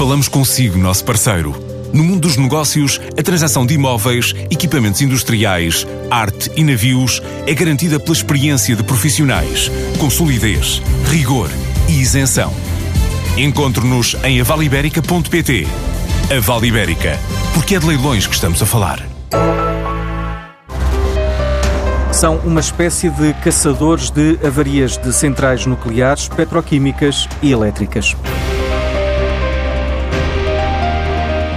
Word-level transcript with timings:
Falamos 0.00 0.28
consigo, 0.28 0.78
nosso 0.78 1.04
parceiro. 1.04 1.54
No 1.92 2.02
mundo 2.02 2.20
dos 2.20 2.38
negócios, 2.38 2.98
a 3.18 3.22
transação 3.22 3.66
de 3.66 3.74
imóveis, 3.74 4.34
equipamentos 4.50 5.02
industriais, 5.02 5.86
arte 6.10 6.50
e 6.56 6.64
navios 6.64 7.20
é 7.46 7.52
garantida 7.52 8.00
pela 8.00 8.16
experiência 8.16 8.74
de 8.74 8.82
profissionais, 8.82 9.70
com 9.98 10.08
solidez, 10.08 10.80
rigor 11.10 11.50
e 11.86 12.00
isenção. 12.00 12.50
Encontre-nos 13.36 14.16
em 14.24 14.40
avaliberica.pt. 14.40 15.68
A 16.34 16.40
Vale 16.40 16.68
Ibérica, 16.68 17.18
porque 17.52 17.74
é 17.74 17.78
de 17.78 17.86
leilões 17.86 18.26
que 18.26 18.34
estamos 18.34 18.62
a 18.62 18.64
falar. 18.64 19.06
São 22.10 22.36
uma 22.38 22.60
espécie 22.60 23.10
de 23.10 23.34
caçadores 23.34 24.08
de 24.08 24.38
avarias 24.42 24.96
de 24.96 25.12
centrais 25.12 25.66
nucleares, 25.66 26.26
petroquímicas 26.26 27.28
e 27.42 27.52
elétricas. 27.52 28.16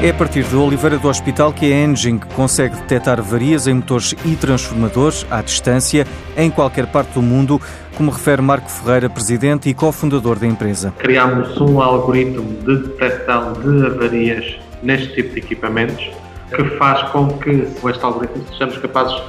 É 0.03 0.09
a 0.09 0.13
partir 0.13 0.43
de 0.43 0.53
Oliveira 0.53 0.97
do 0.97 1.07
Hospital 1.07 1.53
que 1.53 1.71
a 1.71 1.85
Engine 1.85 2.19
consegue 2.35 2.75
detectar 2.75 3.19
avarias 3.19 3.67
em 3.67 3.75
motores 3.75 4.13
e 4.25 4.35
transformadores 4.35 5.25
à 5.31 5.41
distância 5.41 6.05
em 6.35 6.51
qualquer 6.51 6.87
parte 6.87 7.13
do 7.13 7.21
mundo, 7.21 7.61
como 7.95 8.11
refere 8.11 8.41
Marco 8.41 8.69
Ferreira, 8.69 9.09
presidente 9.09 9.69
e 9.69 9.73
cofundador 9.73 10.37
da 10.37 10.45
empresa. 10.45 10.93
Criámos 10.97 11.57
um 11.61 11.81
algoritmo 11.81 12.43
de 12.65 12.79
detecção 12.79 13.53
de 13.53 13.85
avarias 13.85 14.57
neste 14.83 15.13
tipo 15.13 15.35
de 15.35 15.39
equipamentos 15.39 16.11
que 16.53 16.65
faz 16.77 17.09
com 17.11 17.29
que, 17.37 17.65
com 17.79 17.89
este 17.89 18.03
algoritmo, 18.03 18.43
sejamos 18.51 18.77
capazes 18.79 19.23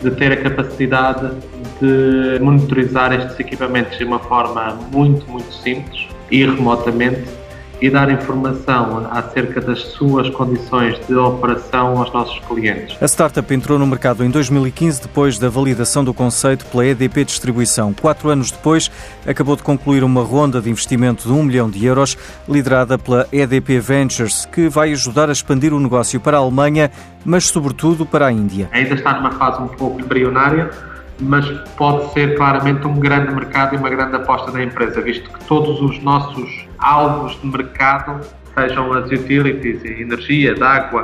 de 0.00 0.10
ter 0.12 0.32
a 0.32 0.36
capacidade 0.38 1.30
de 1.78 2.38
monitorizar 2.40 3.12
estes 3.12 3.38
equipamentos 3.38 3.98
de 3.98 4.04
uma 4.04 4.18
forma 4.18 4.78
muito, 4.90 5.30
muito 5.30 5.52
simples 5.52 6.08
e 6.30 6.42
remotamente 6.42 7.35
e 7.80 7.90
dar 7.90 8.10
informação 8.10 9.06
acerca 9.10 9.60
das 9.60 9.80
suas 9.92 10.30
condições 10.30 10.98
de 11.06 11.14
operação 11.14 11.98
aos 11.98 12.12
nossos 12.12 12.38
clientes. 12.40 12.96
A 13.00 13.06
startup 13.06 13.52
entrou 13.54 13.78
no 13.78 13.86
mercado 13.86 14.24
em 14.24 14.30
2015 14.30 15.02
depois 15.02 15.38
da 15.38 15.48
validação 15.48 16.04
do 16.04 16.14
conceito 16.14 16.64
pela 16.66 16.86
EDP 16.86 17.24
Distribuição. 17.24 17.92
Quatro 17.92 18.30
anos 18.30 18.50
depois, 18.50 18.90
acabou 19.26 19.56
de 19.56 19.62
concluir 19.62 20.02
uma 20.02 20.22
ronda 20.22 20.60
de 20.60 20.70
investimento 20.70 21.26
de 21.26 21.32
um 21.32 21.42
milhão 21.42 21.68
de 21.68 21.84
euros, 21.84 22.16
liderada 22.48 22.98
pela 22.98 23.26
EDP 23.30 23.78
Ventures, 23.78 24.46
que 24.46 24.68
vai 24.68 24.92
ajudar 24.92 25.28
a 25.28 25.32
expandir 25.32 25.74
o 25.74 25.80
negócio 25.80 26.18
para 26.18 26.38
a 26.38 26.40
Alemanha, 26.40 26.90
mas 27.24 27.46
sobretudo 27.46 28.06
para 28.06 28.26
a 28.26 28.32
Índia. 28.32 28.68
Ainda 28.72 28.94
está 28.94 29.14
numa 29.14 29.32
fase 29.32 29.62
um 29.62 29.68
pouco 29.68 30.00
embrionária, 30.00 30.70
mas 31.18 31.46
pode 31.76 32.12
ser 32.12 32.36
claramente 32.36 32.86
um 32.86 32.98
grande 32.98 33.34
mercado 33.34 33.74
e 33.74 33.78
uma 33.78 33.88
grande 33.88 34.16
aposta 34.16 34.50
da 34.50 34.62
empresa, 34.62 35.00
visto 35.00 35.30
que 35.30 35.44
todos 35.44 35.80
os 35.80 36.02
nossos 36.02 36.65
alvos 36.86 37.38
de 37.40 37.46
mercado, 37.48 38.20
sejam 38.54 38.92
as 38.92 39.10
utilities, 39.10 39.84
energia, 39.84 40.54
de 40.54 40.62
água, 40.62 41.02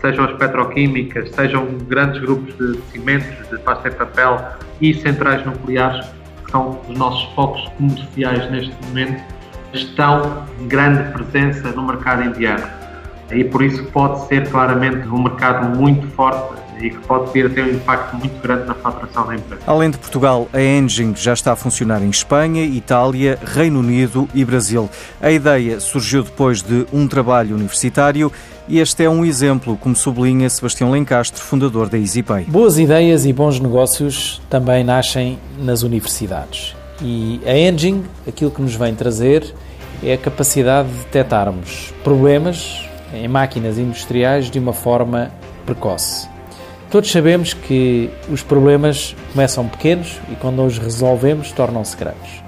sejam 0.00 0.24
as 0.24 0.32
petroquímicas, 0.38 1.30
sejam 1.32 1.66
grandes 1.86 2.20
grupos 2.20 2.56
de 2.56 2.80
cimentos, 2.90 3.48
de 3.50 3.58
pasta 3.58 3.88
e 3.88 3.90
papel 3.90 4.42
e 4.80 4.94
centrais 4.94 5.44
nucleares, 5.44 6.06
que 6.44 6.50
são 6.50 6.80
os 6.88 6.98
nossos 6.98 7.30
focos 7.34 7.68
comerciais 7.76 8.50
neste 8.50 8.74
momento, 8.86 9.22
estão 9.74 10.46
em 10.58 10.66
grande 10.66 11.12
presença 11.12 11.68
no 11.72 11.86
mercado 11.86 12.24
indiano. 12.24 12.66
E 13.30 13.44
por 13.44 13.62
isso 13.62 13.84
pode 13.92 14.26
ser 14.28 14.48
claramente 14.48 15.06
um 15.08 15.22
mercado 15.22 15.76
muito 15.76 16.06
forte 16.12 16.58
e 16.80 16.90
que 16.90 16.98
pode 16.98 17.32
vir 17.32 17.46
a 17.46 17.48
ter 17.48 17.64
um 17.64 17.70
impacto 17.70 18.16
muito 18.16 18.40
grande 18.40 18.66
na 18.66 18.74
faturação 18.74 19.26
da 19.26 19.34
empresa. 19.34 19.62
Além 19.66 19.90
de 19.90 19.98
Portugal, 19.98 20.48
a 20.52 20.60
Engine 20.60 21.14
já 21.16 21.32
está 21.32 21.52
a 21.52 21.56
funcionar 21.56 22.02
em 22.02 22.10
Espanha, 22.10 22.64
Itália, 22.64 23.38
Reino 23.44 23.80
Unido 23.80 24.28
e 24.34 24.44
Brasil. 24.44 24.88
A 25.20 25.30
ideia 25.30 25.80
surgiu 25.80 26.22
depois 26.22 26.62
de 26.62 26.86
um 26.92 27.06
trabalho 27.06 27.54
universitário 27.54 28.32
e 28.68 28.80
este 28.80 29.02
é 29.02 29.08
um 29.08 29.24
exemplo, 29.24 29.78
como 29.78 29.96
sublinha 29.96 30.48
Sebastião 30.50 30.90
Lencastre, 30.90 31.40
fundador 31.40 31.88
da 31.88 31.98
EasyPay. 31.98 32.44
Boas 32.44 32.78
ideias 32.78 33.24
e 33.24 33.32
bons 33.32 33.58
negócios 33.58 34.42
também 34.50 34.84
nascem 34.84 35.38
nas 35.58 35.82
universidades. 35.82 36.76
E 37.00 37.40
a 37.46 37.56
Engine, 37.56 38.04
aquilo 38.26 38.50
que 38.50 38.60
nos 38.60 38.74
vem 38.74 38.94
trazer 38.94 39.54
é 40.02 40.12
a 40.12 40.18
capacidade 40.18 40.88
de 40.88 40.94
detectarmos 40.98 41.94
problemas 42.04 42.86
em 43.12 43.26
máquinas 43.26 43.78
industriais 43.78 44.50
de 44.50 44.58
uma 44.58 44.72
forma 44.72 45.30
precoce. 45.64 46.28
Todos 46.90 47.12
sabemos 47.12 47.52
que 47.52 48.08
os 48.30 48.42
problemas 48.42 49.14
começam 49.32 49.68
pequenos 49.68 50.18
e 50.32 50.34
quando 50.36 50.64
os 50.64 50.78
resolvemos 50.78 51.52
tornam-se 51.52 51.94
grandes. 51.94 52.42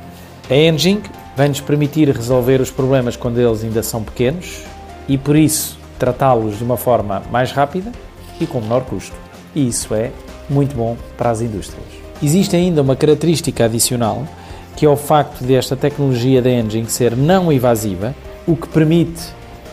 A 0.49 0.55
Engine 0.55 1.03
vem-nos 1.37 1.61
permitir 1.61 2.09
resolver 2.09 2.59
os 2.59 2.71
problemas 2.71 3.17
quando 3.17 3.39
eles 3.39 3.62
ainda 3.62 3.83
são 3.83 4.03
pequenos 4.03 4.62
e 5.06 5.19
por 5.19 5.37
isso 5.37 5.78
tratá-los 5.99 6.56
de 6.56 6.65
uma 6.65 6.78
forma 6.78 7.23
mais 7.31 7.53
rápida 7.53 7.93
e 8.41 8.47
com 8.47 8.62
menor 8.62 8.84
custo. 8.87 9.15
E 9.55 9.69
isso 9.69 9.95
é 9.95 10.11
muito 10.49 10.75
bom 10.75 10.97
para 11.19 11.31
as 11.31 11.43
indústrias. 11.43 11.87
Existe 12.22 12.57
ainda 12.57 12.81
uma 12.81 12.97
característica 12.97 13.67
adicional 13.67 14.27
que 14.75 14.87
é 14.87 14.89
o 14.89 14.97
facto 14.97 15.45
desta 15.45 15.77
tecnologia 15.77 16.41
da 16.41 16.51
Engine 16.51 16.89
ser 16.89 17.15
não 17.15 17.53
invasiva, 17.53 18.15
o 18.47 18.57
que 18.57 18.67
permite 18.69 19.21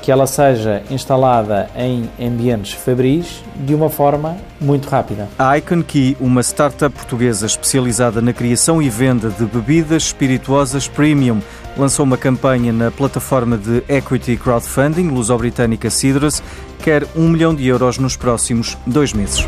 que 0.07 0.11
ela 0.13 0.25
seja 0.25 0.83
instalada 0.89 1.69
em 1.75 2.09
ambientes 2.17 2.71
fabris 2.71 3.43
de 3.57 3.75
uma 3.75 3.89
forma 3.89 4.37
muito 4.57 4.87
rápida. 4.87 5.27
A 5.37 5.57
Icon 5.57 5.83
Key, 5.83 6.15
uma 6.21 6.41
startup 6.41 6.95
portuguesa 6.95 7.45
especializada 7.45 8.21
na 8.21 8.31
criação 8.31 8.81
e 8.81 8.89
venda 8.89 9.29
de 9.29 9.43
bebidas 9.43 10.03
espirituosas 10.03 10.87
premium, 10.87 11.41
lançou 11.75 12.05
uma 12.05 12.15
campanha 12.15 12.71
na 12.71 12.89
plataforma 12.89 13.57
de 13.57 13.83
equity 13.89 14.37
crowdfunding 14.37 15.09
luso-britânica 15.09 15.89
Citrus, 15.89 16.41
quer 16.81 17.05
um 17.13 17.27
milhão 17.27 17.53
de 17.53 17.67
euros 17.67 17.97
nos 17.97 18.15
próximos 18.15 18.77
dois 18.87 19.11
meses. 19.11 19.45